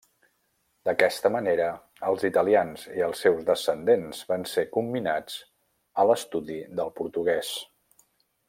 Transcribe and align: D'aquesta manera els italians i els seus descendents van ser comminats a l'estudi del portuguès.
D'aquesta 0.87 1.29
manera 1.35 1.67
els 2.07 2.25
italians 2.29 2.87
i 3.01 3.05
els 3.09 3.21
seus 3.25 3.45
descendents 3.51 4.23
van 4.33 4.49
ser 4.55 4.67
comminats 4.79 5.39
a 6.05 6.11
l'estudi 6.13 6.61
del 6.81 6.95
portuguès. 7.01 7.57